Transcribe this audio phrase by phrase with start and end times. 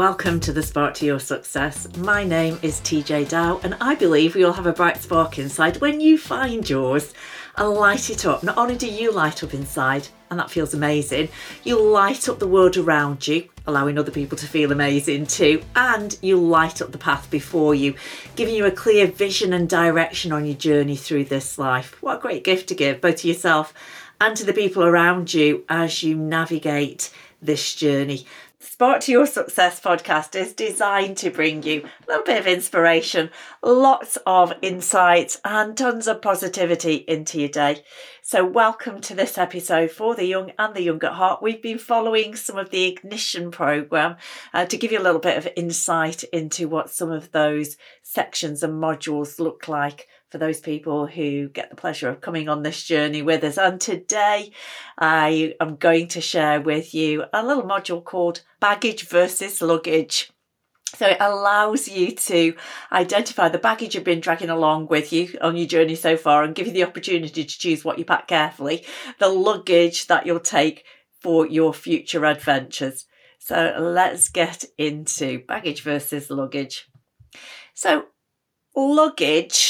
[0.00, 1.86] Welcome to the Spark to Your Success.
[1.98, 5.78] My name is TeeJay Dow, and I believe we all have a bright spark inside.
[5.82, 7.12] When you find yours
[7.56, 11.28] and light it up, not only do you light up inside, and that feels amazing,
[11.64, 16.18] you light up the world around you, allowing other people to feel amazing too, and
[16.22, 17.94] you light up the path before you,
[18.36, 22.00] giving you a clear vision and direction on your journey through this life.
[22.00, 23.74] What a great gift to give, both to yourself
[24.18, 27.10] and to the people around you as you navigate
[27.42, 28.26] this journey.
[28.62, 33.30] Spark to Your Success podcast is designed to bring you a little bit of inspiration,
[33.62, 37.82] lots of insights, and tons of positivity into your day.
[38.20, 41.42] So, welcome to this episode for the young and the young at heart.
[41.42, 44.16] We've been following some of the Ignition program
[44.52, 48.62] uh, to give you a little bit of insight into what some of those sections
[48.62, 52.84] and modules look like for those people who get the pleasure of coming on this
[52.84, 53.58] journey with us.
[53.58, 54.52] And today
[54.96, 60.30] I am going to share with you a little module called Baggage versus Luggage.
[60.94, 62.54] So it allows you to
[62.90, 66.54] identify the baggage you've been dragging along with you on your journey so far and
[66.54, 68.84] give you the opportunity to choose what you pack carefully,
[69.18, 70.84] the luggage that you'll take
[71.20, 73.06] for your future adventures.
[73.38, 76.88] So let's get into baggage versus luggage.
[77.74, 78.06] So,
[78.74, 79.69] luggage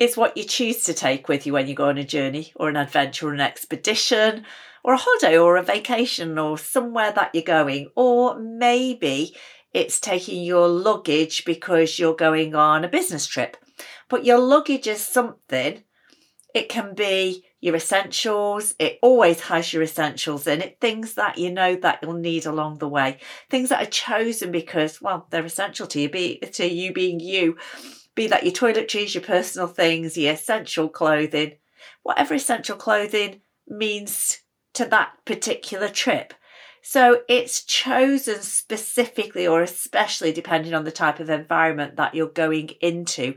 [0.00, 2.70] is what you choose to take with you when you go on a journey or
[2.70, 4.44] an adventure or an expedition
[4.82, 7.90] or a holiday or a vacation or somewhere that you're going.
[7.94, 9.36] Or maybe
[9.74, 13.58] it's taking your luggage because you're going on a business trip.
[14.08, 15.84] But your luggage is something,
[16.54, 18.74] it can be your essentials.
[18.78, 22.78] It always has your essentials in it, things that you know that you'll need along
[22.78, 23.18] the way,
[23.50, 27.58] things that are chosen because, well, they're essential to you, be to you being you
[28.14, 31.52] be that your toiletries, your personal things, your essential clothing,
[32.02, 34.40] whatever essential clothing means
[34.74, 36.34] to that particular trip.
[36.82, 42.70] So it's chosen specifically or especially depending on the type of environment that you're going
[42.80, 43.34] into.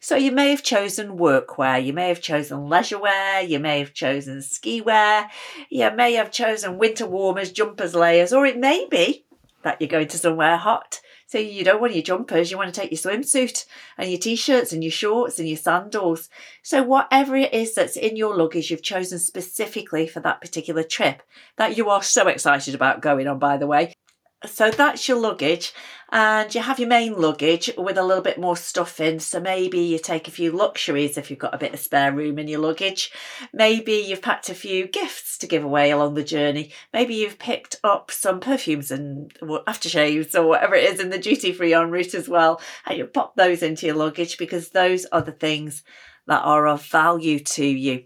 [0.00, 3.94] So you may have chosen workwear, you may have chosen leisure wear, you may have
[3.94, 5.28] chosen ski wear,
[5.70, 9.24] you may have chosen winter warmers, jumpers, layers, or it may be
[9.62, 11.00] that you're going to somewhere hot
[11.34, 13.66] so you don't want your jumpers, you want to take your swimsuit
[13.98, 16.28] and your t-shirts and your shorts and your sandals.
[16.62, 21.24] So whatever it is that's in your luggage you've chosen specifically for that particular trip
[21.56, 23.94] that you are so excited about going on by the way,
[24.46, 25.72] so that's your luggage,
[26.10, 29.18] and you have your main luggage with a little bit more stuff in.
[29.18, 32.38] So maybe you take a few luxuries if you've got a bit of spare room
[32.38, 33.10] in your luggage.
[33.52, 36.72] Maybe you've packed a few gifts to give away along the journey.
[36.92, 41.52] Maybe you've picked up some perfumes and aftershaves or whatever it is in the duty
[41.52, 42.60] free en route as well.
[42.86, 45.82] And you pop those into your luggage because those are the things
[46.26, 48.04] that are of value to you.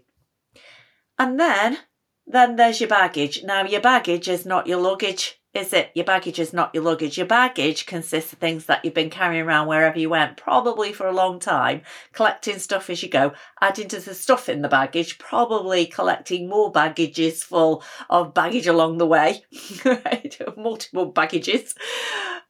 [1.19, 1.77] And then,
[2.25, 3.43] then there's your baggage.
[3.43, 7.17] Now, your baggage is not your luggage is it your baggage is not your luggage.
[7.17, 11.07] Your baggage consists of things that you've been carrying around wherever you went, probably for
[11.07, 11.81] a long time,
[12.13, 16.71] collecting stuff as you go, adding to the stuff in the baggage, probably collecting more
[16.71, 19.43] baggages full of baggage along the way,
[19.85, 20.37] right?
[20.55, 21.73] Multiple baggages.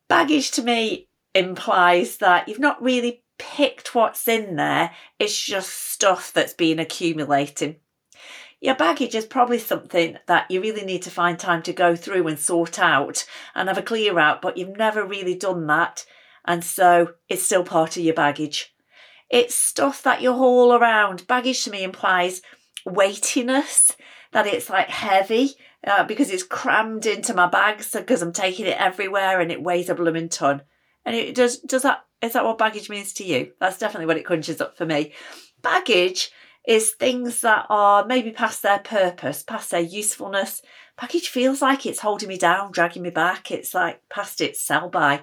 [0.09, 6.33] Baggage to me implies that you've not really picked what's in there, it's just stuff
[6.33, 7.77] that's been accumulating
[8.61, 12.27] your baggage is probably something that you really need to find time to go through
[12.27, 13.25] and sort out
[13.55, 16.05] and have a clear out, but you've never really done that.
[16.45, 18.73] And so it's still part of your baggage.
[19.29, 21.27] It's stuff that you haul around.
[21.27, 22.41] Baggage to me implies
[22.85, 23.95] weightiness,
[24.31, 25.55] that it's like heavy
[25.85, 29.89] uh, because it's crammed into my bags because I'm taking it everywhere and it weighs
[29.89, 30.63] a blooming ton.
[31.05, 33.53] And it does, does that, is that what baggage means to you?
[33.59, 35.13] That's definitely what it conjures up for me.
[35.61, 36.31] Baggage
[36.67, 40.61] is things that are maybe past their purpose, past their usefulness.
[40.97, 43.51] Package feels like it's holding me down, dragging me back.
[43.51, 45.21] It's like past its sell by.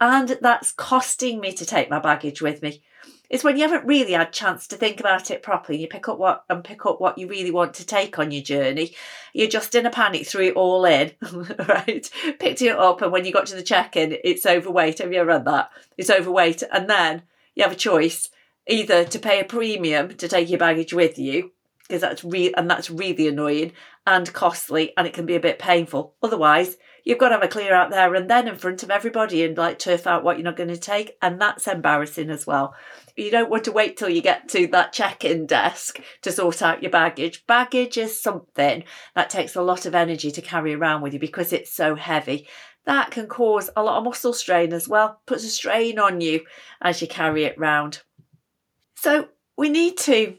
[0.00, 2.82] And that's costing me to take my baggage with me.
[3.30, 5.78] It's when you haven't really had chance to think about it properly.
[5.78, 8.42] You pick up what and pick up what you really want to take on your
[8.42, 8.94] journey.
[9.34, 11.12] You're just in a panic, threw it all in,
[11.68, 12.08] right?
[12.38, 14.98] Picked it up, and when you got to the check-in, it's overweight.
[14.98, 15.70] Have you ever read that?
[15.98, 17.22] It's overweight, and then
[17.54, 18.30] you have a choice
[18.68, 21.52] either to pay a premium to take your baggage with you
[21.88, 23.72] because that's real and that's really annoying
[24.06, 26.14] and costly and it can be a bit painful.
[26.22, 29.42] Otherwise you've got to have a clear out there and then in front of everybody
[29.42, 32.74] and like turf out what you're not going to take and that's embarrassing as well.
[33.16, 36.82] You don't want to wait till you get to that check-in desk to sort out
[36.82, 37.46] your baggage.
[37.46, 38.84] Baggage is something
[39.14, 42.46] that takes a lot of energy to carry around with you because it's so heavy.
[42.84, 46.44] That can cause a lot of muscle strain as well puts a strain on you
[46.82, 48.02] as you carry it round
[49.00, 50.34] so we need to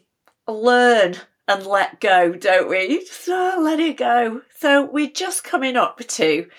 [0.46, 1.16] learn
[1.48, 3.06] and let go, don't we?
[3.06, 4.42] So let it go.
[4.58, 6.50] So we're just coming up to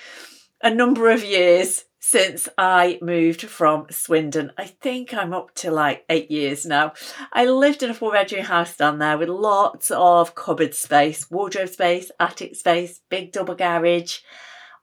[0.62, 4.52] a number of years since I moved from Swindon.
[4.56, 6.94] I think I'm up to like eight years now.
[7.34, 11.68] I lived in a four bedroom house down there with lots of cupboard space, wardrobe
[11.68, 14.20] space, attic space, big double garage.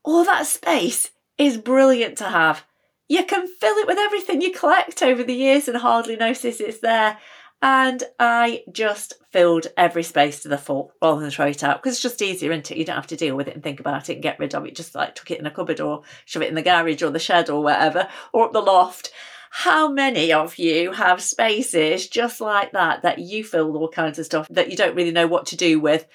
[0.03, 1.09] All that space
[1.39, 2.63] is brilliant to have.
[3.07, 6.80] You can fill it with everything you collect over the years and hardly notice it's
[6.80, 7.18] there.
[7.62, 11.95] And I just filled every space to the full rather than throw it out because
[11.95, 12.77] it's just easier, isn't it?
[12.77, 14.65] You don't have to deal with it and think about it and get rid of
[14.65, 14.75] it.
[14.75, 17.18] Just like tuck it in a cupboard or shove it in the garage or the
[17.18, 19.12] shed or whatever or up the loft.
[19.50, 24.25] How many of you have spaces just like that that you fill all kinds of
[24.25, 26.06] stuff that you don't really know what to do with?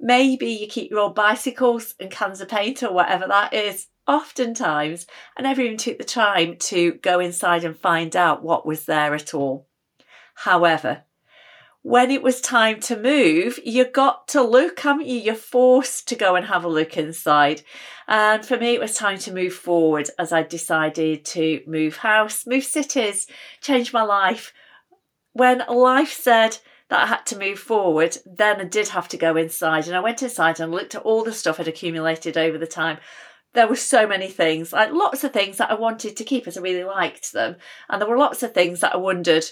[0.00, 3.86] Maybe you keep your old bicycles and cans of paint or whatever that is.
[4.10, 5.06] Oftentimes,
[5.38, 9.14] I never even took the time to go inside and find out what was there
[9.14, 9.68] at all.
[10.34, 11.04] However,
[11.82, 15.14] when it was time to move, you got to look, haven't you?
[15.14, 17.62] You're forced to go and have a look inside.
[18.08, 22.48] And for me, it was time to move forward as I decided to move house,
[22.48, 23.28] move cities,
[23.60, 24.52] change my life.
[25.34, 26.58] When life said
[26.88, 29.86] that I had to move forward, then I did have to go inside.
[29.86, 32.98] And I went inside and looked at all the stuff I'd accumulated over the time.
[33.52, 36.56] There were so many things, like lots of things that I wanted to keep as
[36.56, 37.56] I really liked them.
[37.88, 39.44] And there were lots of things that I wondered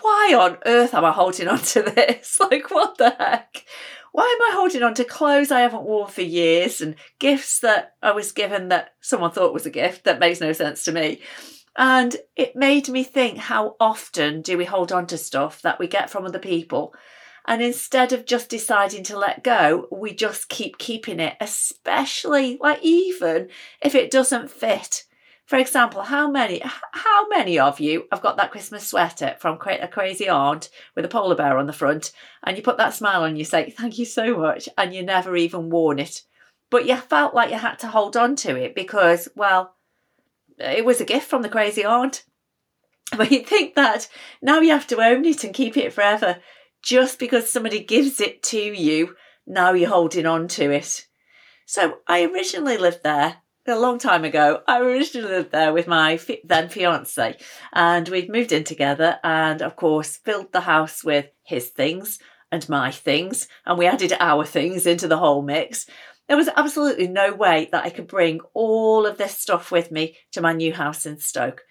[0.00, 2.38] why on earth am I holding on to this?
[2.50, 3.64] Like, what the heck?
[4.12, 7.94] Why am I holding on to clothes I haven't worn for years and gifts that
[8.02, 11.20] I was given that someone thought was a gift that makes no sense to me?
[11.76, 15.86] And it made me think how often do we hold on to stuff that we
[15.86, 16.94] get from other people?
[17.46, 22.80] And instead of just deciding to let go, we just keep keeping it, especially like
[22.82, 23.48] even
[23.80, 25.04] if it doesn't fit.
[25.46, 29.86] For example, how many how many of you have got that Christmas sweater from a
[29.86, 32.10] crazy aunt with a polar bear on the front,
[32.42, 35.36] and you put that smile on, you say thank you so much, and you never
[35.36, 36.22] even worn it,
[36.68, 39.76] but you felt like you had to hold on to it because, well,
[40.58, 42.24] it was a gift from the crazy aunt.
[43.16, 44.08] But you think that
[44.42, 46.38] now you have to own it and keep it forever,
[46.86, 49.16] just because somebody gives it to you.
[49.44, 51.06] Now you're holding on to it.
[51.66, 53.38] So I originally lived there
[53.68, 57.36] a long time ago, I originally lived there with my then fiance,
[57.72, 62.20] and we'd moved in together, and of course, filled the house with his things
[62.52, 65.86] and my things, and we added our things into the whole mix.
[66.28, 70.16] There was absolutely no way that I could bring all of this stuff with me
[70.30, 71.62] to my new house in Stoke.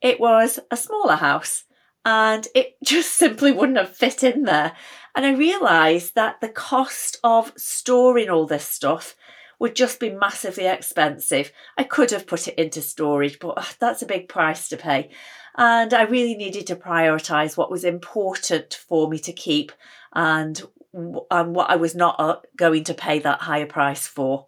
[0.00, 1.64] It was a smaller house,
[2.04, 4.72] and it just simply wouldn't have fit in there.
[5.14, 9.16] And I realised that the cost of storing all this stuff
[9.58, 11.52] would just be massively expensive.
[11.76, 15.10] I could have put it into storage, but that's a big price to pay.
[15.56, 19.72] And I really needed to prioritise what was important for me to keep
[20.14, 20.62] and,
[20.94, 24.46] and what I was not uh, going to pay that higher price for.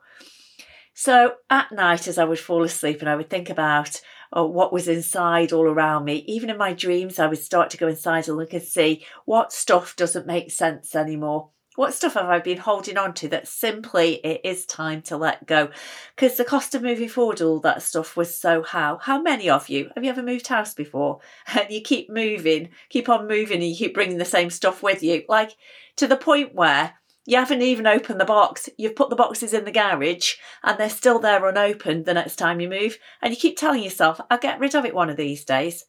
[0.94, 4.00] So at night, as I would fall asleep and I would think about
[4.32, 7.76] oh, what was inside all around me, even in my dreams, I would start to
[7.76, 11.50] go inside and look and see what stuff doesn't make sense anymore.
[11.74, 15.46] What stuff have I been holding on to that simply it is time to let
[15.46, 15.70] go?
[16.14, 18.98] Because the cost of moving forward, all that stuff was so how.
[18.98, 21.20] How many of you have you ever moved house before?
[21.54, 25.02] And you keep moving, keep on moving, and you keep bringing the same stuff with
[25.02, 25.52] you, like
[25.96, 28.68] to the point where you haven't even opened the box.
[28.76, 32.60] You've put the boxes in the garage and they're still there unopened the next time
[32.60, 32.98] you move.
[33.20, 35.84] And you keep telling yourself, I'll get rid of it one of these days.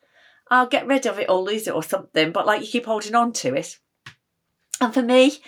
[0.52, 2.32] I'll get rid of it or lose it or something.
[2.32, 3.80] But like you keep holding on to it.
[4.80, 5.40] And for me,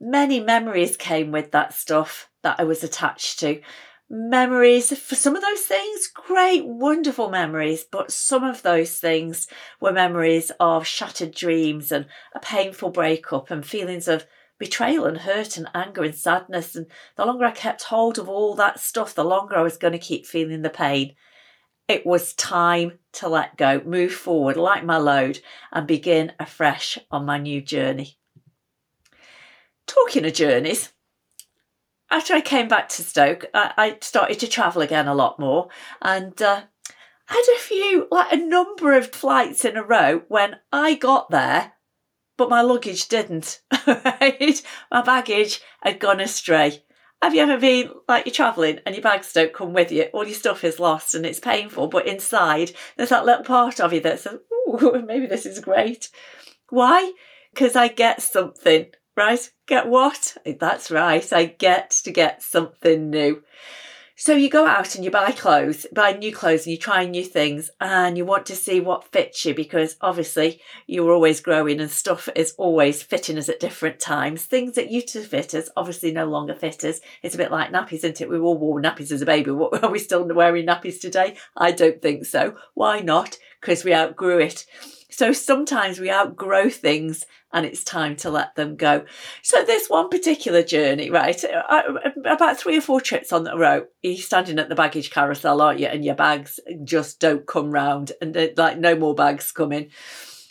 [0.00, 3.60] many memories came with that stuff that I was attached to.
[4.08, 9.48] Memories for some of those things, great, wonderful memories, but some of those things
[9.80, 14.26] were memories of shattered dreams and a painful breakup and feelings of
[14.58, 16.76] betrayal and hurt and anger and sadness.
[16.76, 19.92] And the longer I kept hold of all that stuff, the longer I was going
[19.92, 21.14] to keep feeling the pain.
[21.86, 27.26] It was time to let go, move forward, light my load, and begin afresh on
[27.26, 28.16] my new journey.
[29.86, 30.94] Talking of journeys,
[32.10, 35.68] after I came back to Stoke, I, started to travel again a lot more
[36.00, 36.62] and uh,
[37.26, 41.72] had a few, like a number of flights in a row when I got there,
[42.36, 43.60] but my luggage didn't.
[43.86, 44.62] Right?
[44.90, 46.82] My baggage had gone astray.
[47.20, 50.04] Have you ever been like you're travelling and your bags don't come with you?
[50.14, 53.92] All your stuff is lost and it's painful, but inside there's that little part of
[53.92, 54.38] you that says,
[54.68, 56.08] "Ooh, maybe this is great."
[56.70, 57.12] Why?
[57.52, 58.86] Because I get something
[59.16, 59.48] Right?
[59.66, 60.36] Get what?
[60.58, 61.32] That's right.
[61.32, 63.42] I get to get something new.
[64.16, 67.24] So you go out and you buy clothes, buy new clothes and you try new
[67.24, 71.90] things and you want to see what fits you because obviously you're always growing and
[71.90, 74.44] stuff is always fitting us at different times.
[74.44, 77.00] Things that used to fit us obviously no longer fit us.
[77.24, 78.30] It's a bit like nappies, isn't it?
[78.30, 79.50] We all wore nappies as a baby.
[79.82, 81.36] Are we still wearing nappies today?
[81.56, 82.56] I don't think so.
[82.74, 83.36] Why not?
[83.64, 84.66] Because we outgrew it.
[85.08, 89.06] So sometimes we outgrow things and it's time to let them go.
[89.42, 93.56] So this one particular journey, right, uh, uh, about three or four trips on the
[93.56, 95.86] road, you're standing at the baggage carousel, aren't you?
[95.86, 99.90] And your bags just don't come round and like no more bags coming.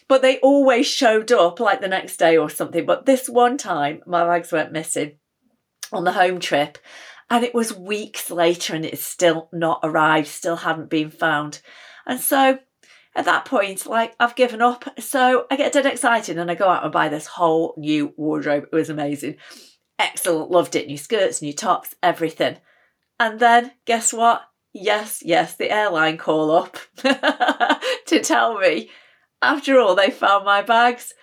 [0.08, 2.86] But they always showed up like the next day or something.
[2.86, 5.17] But this one time, my bags went missing
[5.91, 6.77] on the home trip.
[7.29, 11.62] And it was weeks later and it's still not arrived, still hadn't been found.
[12.05, 12.60] And so
[13.15, 14.86] at that point, like I've given up.
[15.00, 18.67] So I get dead excited and I go out and buy this whole new wardrobe.
[18.72, 19.38] It was amazing.
[20.00, 20.88] Excellent, loved it.
[20.88, 22.58] New skirts, new tops, everything.
[23.20, 24.43] And then guess what?
[24.74, 28.89] Yes, yes, the airline call up to tell me
[29.41, 31.13] after all they found my bags.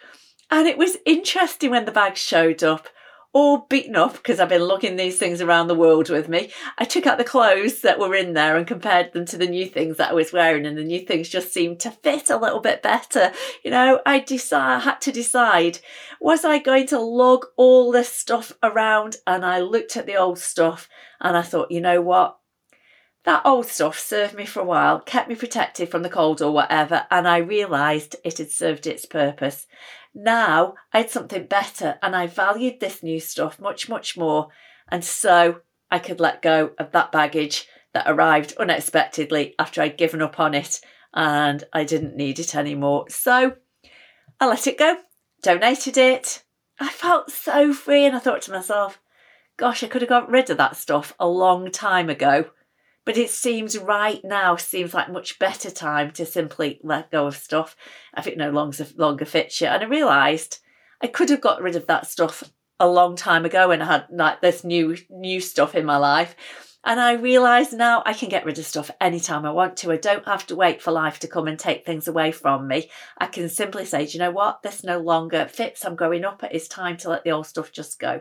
[0.50, 2.86] And it was interesting when the bags showed up
[3.32, 6.50] all beaten up because I've been lugging these things around the world with me.
[6.78, 9.66] I took out the clothes that were in there and compared them to the new
[9.66, 12.60] things that I was wearing, and the new things just seemed to fit a little
[12.60, 13.32] bit better.
[13.64, 15.78] You know, I had to decide
[16.20, 19.16] was I going to lug all this stuff around?
[19.26, 20.88] And I looked at the old stuff
[21.20, 22.39] and I thought, you know what?
[23.24, 26.52] That old stuff served me for a while, kept me protected from the cold or
[26.52, 29.66] whatever, and I realised it had served its purpose.
[30.14, 34.48] Now I had something better and I valued this new stuff much, much more.
[34.88, 35.60] And so
[35.90, 40.54] I could let go of that baggage that arrived unexpectedly after I'd given up on
[40.54, 40.80] it
[41.12, 43.06] and I didn't need it anymore.
[43.08, 43.56] So
[44.40, 44.98] I let it go,
[45.42, 46.42] donated it.
[46.78, 49.00] I felt so free and I thought to myself,
[49.56, 52.50] gosh, I could have got rid of that stuff a long time ago.
[53.10, 57.36] But it seems right now seems like much better time to simply let go of
[57.36, 57.74] stuff
[58.16, 59.66] if it no longer longer fits you.
[59.66, 60.60] And I realised
[61.02, 62.44] I could have got rid of that stuff
[62.78, 66.36] a long time ago when I had like this new new stuff in my life.
[66.84, 69.90] And I realise now I can get rid of stuff anytime I want to.
[69.90, 72.90] I don't have to wait for life to come and take things away from me.
[73.18, 74.62] I can simply say, do you know what?
[74.62, 75.84] This no longer fits.
[75.84, 76.44] I'm growing up.
[76.48, 78.20] It's time to let the old stuff just go.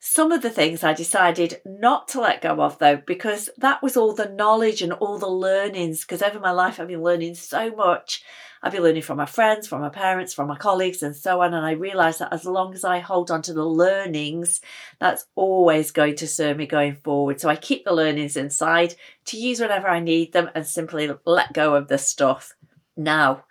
[0.00, 3.96] Some of the things I decided not to let go of though, because that was
[3.96, 6.02] all the knowledge and all the learnings.
[6.02, 8.22] Because over my life, I've been learning so much.
[8.62, 11.54] I've been learning from my friends, from my parents, from my colleagues, and so on.
[11.54, 14.60] And I realised that as long as I hold on to the learnings,
[15.00, 17.40] that's always going to serve me going forward.
[17.40, 18.94] So I keep the learnings inside
[19.26, 22.54] to use whenever I need them and simply let go of the stuff.
[22.96, 23.44] Now,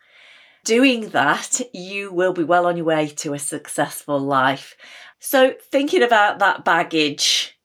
[0.68, 4.76] doing that, you will be well on your way to a successful life.
[5.18, 7.58] So, thinking about that baggage,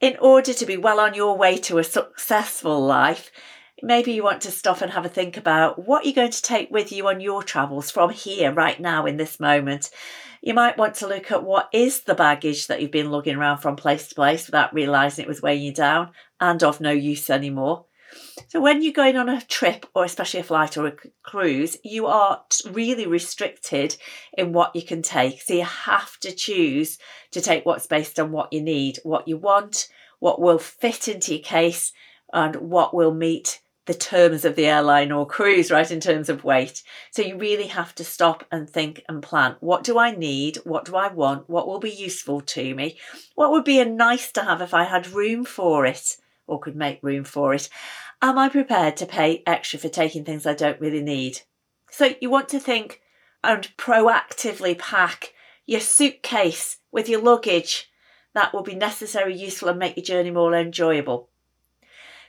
[0.00, 3.30] in order to be well on your way to a successful life,
[3.82, 6.70] maybe you want to stop and have a think about what you're going to take
[6.70, 9.90] with you on your travels from here, right now, in this moment.
[10.40, 13.58] You might want to look at what is the baggage that you've been lugging around
[13.58, 17.28] from place to place without realizing it was weighing you down and of no use
[17.28, 17.87] anymore.
[18.48, 22.06] So when you're going on a trip or especially a flight or a cruise, you
[22.06, 23.96] are really restricted
[24.36, 25.42] in what you can take.
[25.42, 26.98] So you have to choose
[27.32, 29.88] to take what's based on what you need, what you want,
[30.18, 31.92] what will fit into your case,
[32.32, 36.44] and what will meet the terms of the airline or cruise, right, in terms of
[36.44, 36.82] weight.
[37.10, 39.56] So you really have to stop and think and plan.
[39.60, 40.56] What do I need?
[40.64, 41.48] What do I want?
[41.48, 42.98] What will be useful to me?
[43.34, 46.18] What would be a nice to have if I had room for it?
[46.48, 47.68] Or could make room for it?
[48.20, 51.42] Am I prepared to pay extra for taking things I don't really need?
[51.90, 53.00] So you want to think
[53.44, 55.34] and proactively pack
[55.66, 57.90] your suitcase with your luggage
[58.34, 61.28] that will be necessary, useful, and make your journey more enjoyable.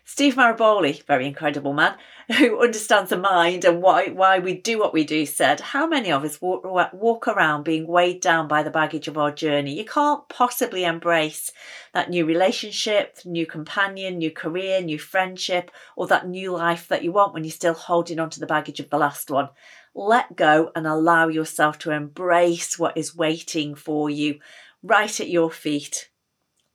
[0.06, 1.96] Steve Maraboli, very incredible man,
[2.38, 6.12] who understands the mind and why, why we do what we do, said, How many
[6.12, 9.76] of us walk, walk around being weighed down by the baggage of our journey?
[9.76, 11.52] You can't possibly embrace
[11.92, 17.12] that new relationship, new companion, new career, new friendship, or that new life that you
[17.12, 19.50] want when you're still holding on to the baggage of the last one.
[19.96, 24.40] Let go and allow yourself to embrace what is waiting for you
[24.84, 26.12] right at your feet.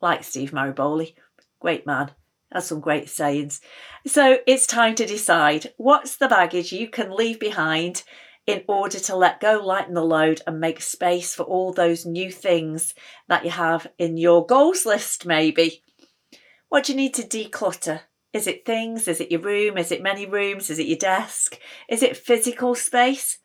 [0.00, 1.14] Like Steve Maraboli,
[1.60, 2.10] great man.
[2.54, 3.60] That's some great sayings.
[4.06, 8.04] So it's time to decide what's the baggage you can leave behind
[8.46, 12.30] in order to let go, lighten the load, and make space for all those new
[12.30, 12.94] things
[13.26, 15.82] that you have in your goals list, maybe.
[16.68, 18.02] What do you need to declutter?
[18.32, 19.08] Is it things?
[19.08, 19.76] Is it your room?
[19.76, 20.70] Is it many rooms?
[20.70, 21.58] Is it your desk?
[21.88, 23.38] Is it physical space?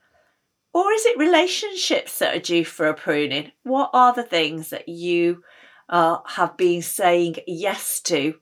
[0.71, 3.53] Or is it relationships that are due for a pruning?
[3.63, 5.41] What are the things that you
[5.87, 8.35] uh, have been saying yes to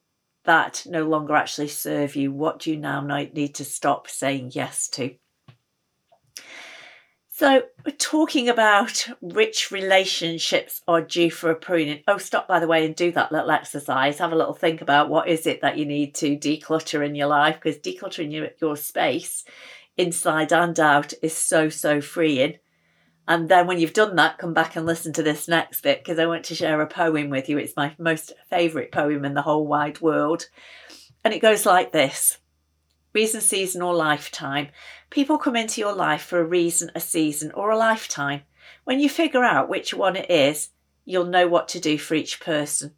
[0.48, 2.32] that no longer actually serve you?
[2.32, 5.14] What do you now need to stop saying yes to?
[7.30, 12.02] So, we're talking about which relationships are due for a pruning.
[12.08, 14.18] Oh, stop by the way and do that little exercise.
[14.18, 17.28] Have a little think about what is it that you need to declutter in your
[17.28, 19.46] life because decluttering your, your space
[19.98, 22.58] inside and out is so, so freeing.
[23.28, 26.18] And then when you've done that, come back and listen to this next bit because
[26.18, 27.58] I want to share a poem with you.
[27.58, 30.48] It's my most favourite poem in the whole wide world.
[31.24, 32.38] And it goes like this
[33.14, 34.70] Reason, season, or lifetime.
[35.10, 38.42] People come into your life for a reason, a season, or a lifetime.
[38.84, 40.70] When you figure out which one it is,
[41.04, 42.94] you'll know what to do for each person.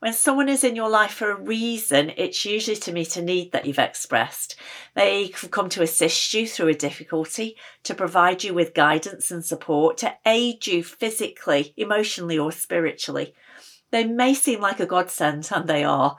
[0.00, 3.52] When someone is in your life for a reason, it's usually to meet a need
[3.52, 4.56] that you've expressed.
[4.94, 9.98] They come to assist you through a difficulty, to provide you with guidance and support,
[9.98, 13.34] to aid you physically, emotionally, or spiritually.
[13.90, 16.16] They may seem like a godsend, and they are.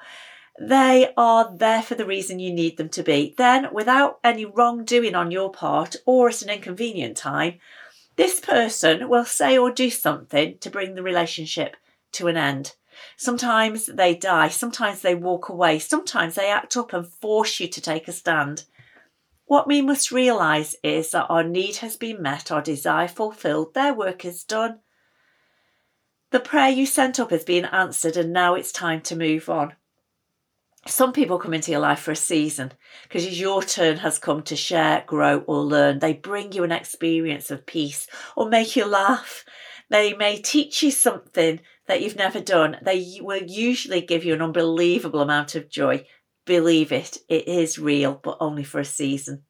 [0.60, 3.34] They are there for the reason you need them to be.
[3.38, 7.60] Then, without any wrongdoing on your part or at an inconvenient time,
[8.18, 11.78] this person will say or do something to bring the relationship
[12.12, 12.76] to an end.
[13.18, 17.82] Sometimes they die, sometimes they walk away, sometimes they act up and force you to
[17.82, 18.66] take a stand.
[19.46, 23.94] What we must realise is that our need has been met, our desire fulfilled, their
[23.94, 24.80] work is done.
[26.32, 29.74] The prayer you sent up has been answered, and now it's time to move on.
[30.86, 32.72] Some people come into your life for a season
[33.04, 36.00] because your turn has come to share, grow, or learn.
[36.00, 39.44] They bring you an experience of peace or make you laugh.
[39.90, 41.60] They may teach you something
[41.90, 46.06] that you've never done, they will usually give you an unbelievable amount of joy.
[46.46, 49.42] Believe it, it is real, but only for a season.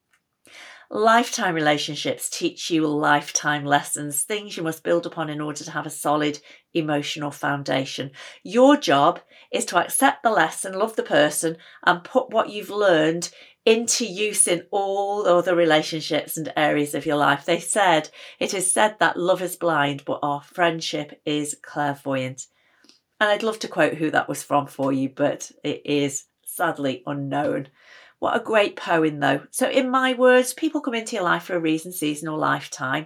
[0.90, 5.86] Lifetime relationships teach you lifetime lessons, things you must build upon in order to have
[5.86, 6.40] a solid
[6.74, 8.10] emotional foundation.
[8.44, 9.20] Your job
[9.52, 13.30] is to accept the lesson, love the person, and put what you've learned
[13.70, 17.46] into use in all other relationships and areas of your life.
[17.46, 18.10] They said,
[18.40, 22.48] it is said that love is blind, but our friendship is clairvoyant.
[23.20, 27.04] And I'd love to quote who that was from for you, but it is sadly
[27.06, 27.68] unknown.
[28.18, 29.42] What a great poem, though.
[29.52, 33.06] So, in my words, people come into your life for a reason, season, or lifetime.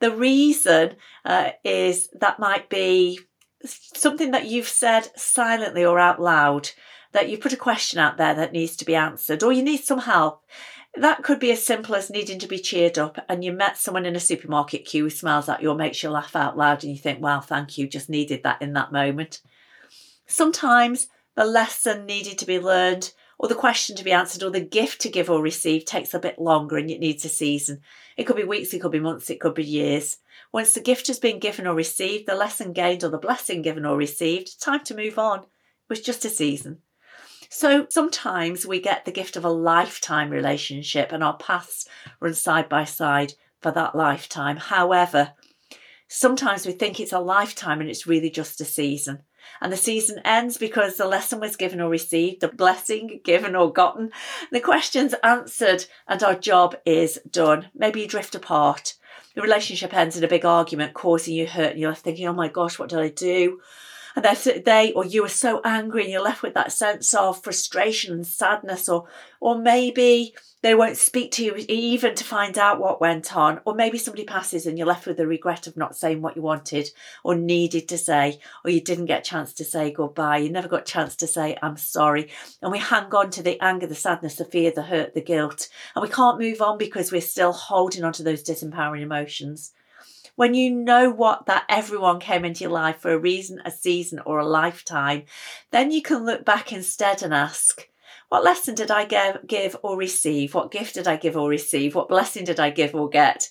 [0.00, 3.18] The reason uh, is that might be
[3.64, 6.70] something that you've said silently or out loud
[7.16, 9.78] that you put a question out there that needs to be answered, or you need
[9.78, 10.44] some help.
[10.94, 14.04] That could be as simple as needing to be cheered up, and you met someone
[14.04, 16.92] in a supermarket queue who smiles at you or makes you laugh out loud, and
[16.92, 19.40] you think, wow, thank you, just needed that in that moment.
[20.26, 24.60] Sometimes the lesson needed to be learned, or the question to be answered, or the
[24.60, 27.80] gift to give or receive takes a bit longer and it needs a season.
[28.18, 30.18] It could be weeks, it could be months, it could be years.
[30.52, 33.86] Once the gift has been given or received, the lesson gained or the blessing given
[33.86, 35.40] or received, time to move on.
[35.40, 36.78] It was just a season.
[37.58, 41.88] So sometimes we get the gift of a lifetime relationship and our paths
[42.20, 44.58] run side by side for that lifetime.
[44.58, 45.32] However,
[46.06, 49.22] sometimes we think it's a lifetime and it's really just a season.
[49.62, 53.72] And the season ends because the lesson was given or received, the blessing given or
[53.72, 54.10] gotten,
[54.52, 57.70] the questions answered, and our job is done.
[57.74, 58.96] Maybe you drift apart.
[59.34, 62.48] The relationship ends in a big argument, causing you hurt, and you're thinking, oh my
[62.48, 63.60] gosh, what did I do?
[64.16, 68.12] And they or you are so angry and you're left with that sense of frustration
[68.12, 69.06] and sadness or
[69.40, 73.74] or maybe they won't speak to you even to find out what went on or
[73.74, 76.88] maybe somebody passes and you're left with the regret of not saying what you wanted
[77.22, 80.68] or needed to say or you didn't get a chance to say goodbye you never
[80.68, 82.30] got a chance to say i'm sorry.
[82.62, 85.68] And we hang on to the anger the sadness the fear the hurt the guilt
[85.94, 89.72] and we can't move on because we're still holding on to those disempowering emotions
[90.36, 94.20] when you know what that everyone came into your life for a reason, a season,
[94.24, 95.24] or a lifetime,
[95.72, 97.88] then you can look back instead and ask,
[98.28, 100.54] what lesson did I give, give or receive?
[100.54, 101.94] What gift did I give or receive?
[101.94, 103.48] What blessing did I give or get?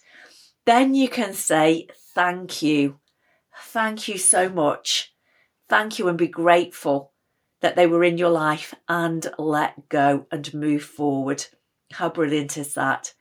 [0.65, 2.99] Then you can say, Thank you.
[3.57, 5.13] Thank you so much.
[5.67, 7.11] Thank you and be grateful
[7.61, 11.45] that they were in your life and let go and move forward.
[11.91, 13.13] How brilliant is that?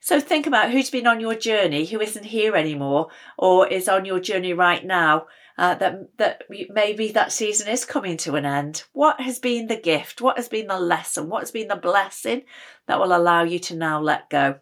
[0.00, 4.04] So think about who's been on your journey, who isn't here anymore, or is on
[4.04, 5.26] your journey right now.
[5.58, 8.84] Uh, that that maybe that season is coming to an end.
[8.94, 10.22] What has been the gift?
[10.22, 11.28] What has been the lesson?
[11.28, 12.44] What has been the blessing
[12.86, 14.60] that will allow you to now let go?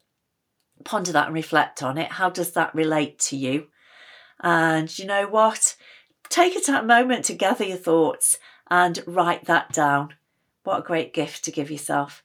[0.82, 2.10] Ponder that and reflect on it.
[2.12, 3.68] How does that relate to you?
[4.40, 5.76] And you know what?
[6.28, 8.38] Take a moment to gather your thoughts
[8.70, 10.14] and write that down.
[10.64, 12.22] What a great gift to give yourself.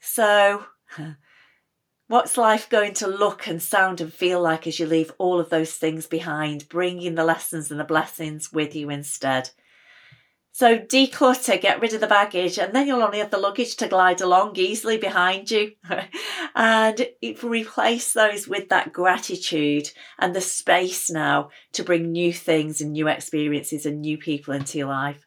[0.00, 0.64] So,
[2.08, 5.50] What's life going to look and sound and feel like as you leave all of
[5.50, 9.50] those things behind, bringing the lessons and the blessings with you instead?
[10.52, 13.88] So declutter, get rid of the baggage, and then you'll only have the luggage to
[13.88, 15.72] glide along easily behind you.
[16.54, 17.08] and
[17.42, 23.08] replace those with that gratitude and the space now to bring new things and new
[23.08, 25.26] experiences and new people into your life.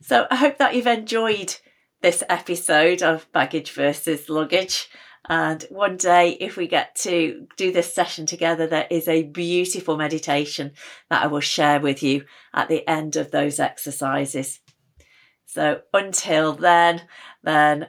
[0.00, 1.54] So I hope that you've enjoyed
[2.00, 4.88] this episode of Baggage versus Luggage.
[5.28, 9.96] And one day, if we get to do this session together, there is a beautiful
[9.96, 10.72] meditation
[11.10, 14.60] that I will share with you at the end of those exercises.
[15.46, 17.02] So until then,
[17.42, 17.88] then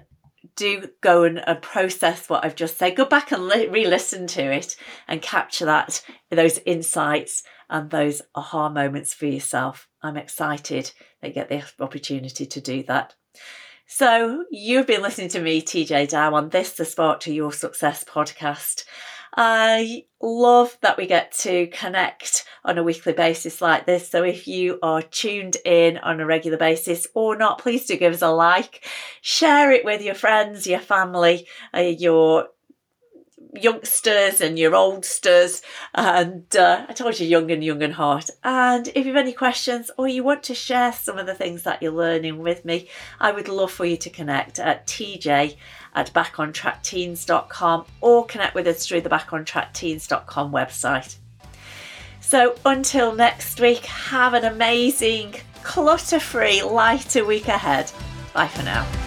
[0.56, 2.96] do go and, and process what I've just said.
[2.96, 4.76] Go back and li- re-listen to it
[5.08, 9.88] and capture that those insights and those aha moments for yourself.
[10.02, 13.16] I'm excited that you get the opportunity to do that.
[13.90, 18.04] So, you've been listening to me, TeeJay Dow, on this The Spark to Your Success
[18.04, 18.84] podcast.
[19.34, 24.10] I love that we get to connect on a weekly basis like this.
[24.10, 28.14] So, if you are tuned in on a regular basis or not, please do give
[28.14, 28.86] us a like,
[29.22, 32.50] share it with your friends, your family, uh, your
[33.62, 35.62] youngsters and your oldsters
[35.94, 39.34] and uh, I told you young and young and hot and if you have any
[39.34, 42.88] questions or you want to share some of the things that you're learning with me
[43.20, 45.56] I would love for you to connect at tj
[45.94, 51.16] at backontrackteens.com or connect with us through the backontrackteens.com website.
[52.22, 57.92] So until next week have an amazing clutter-free lighter week ahead.
[58.34, 59.07] Bye for now